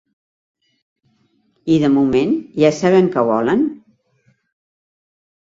[1.75, 2.33] I de moment
[2.65, 3.63] ja saben què volen?